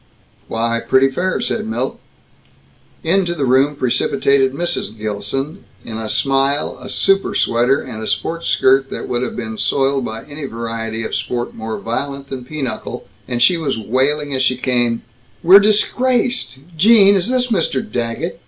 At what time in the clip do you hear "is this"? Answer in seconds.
17.13-17.51